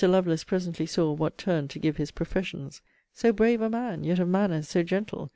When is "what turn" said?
1.13-1.67